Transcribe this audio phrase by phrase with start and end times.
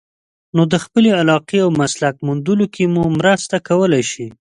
[0.55, 4.27] نو د خپلې علاقې او مسلک موندلو کې مو مرسته کولای شي.